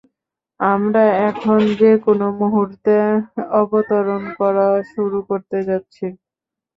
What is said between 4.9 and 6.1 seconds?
শুরু করতে যাচ্ছি।